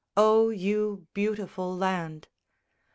[0.17, 2.27] _O, you beautiful land!